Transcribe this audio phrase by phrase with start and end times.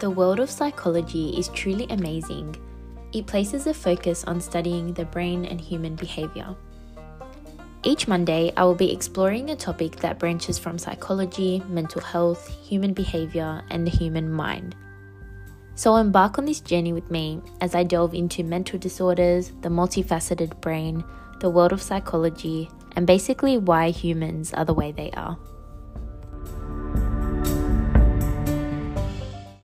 [0.00, 2.54] The world of psychology is truly amazing.
[3.12, 6.54] It places a focus on studying the brain and human behavior.
[7.82, 12.92] Each Monday, I will be exploring a topic that branches from psychology, mental health, human
[12.92, 14.76] behavior, and the human mind.
[15.74, 20.60] So embark on this journey with me as I delve into mental disorders, the multifaceted
[20.60, 21.02] brain,
[21.40, 25.36] the world of psychology, and basically why humans are the way they are.